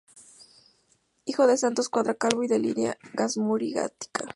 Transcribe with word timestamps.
Hijo 1.25 1.45
de 1.45 1.57
Santos 1.57 1.87
Cuadra 1.87 2.15
Calvo 2.15 2.43
y 2.43 2.47
Delia 2.47 2.97
Gazmuri 3.13 3.71
Gatica. 3.71 4.25